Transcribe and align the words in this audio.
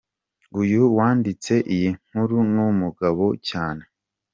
uyu 0.61 0.81
wanditse 0.97 1.53
iyi 1.73 1.89
nkuru 2.05 2.37
numugabo 2.53 3.25
cyane. 3.49 3.83